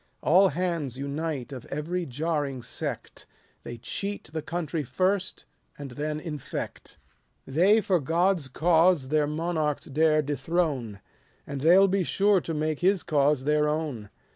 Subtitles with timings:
[0.23, 3.27] All hands unite, of every jarring sect;
[3.61, 5.45] They cheat the country first,
[5.77, 6.97] and then infect.
[7.45, 11.01] They for God's cause their monarchs dare dethrone,
[11.45, 14.09] And they '11 be sure to make his cause their own.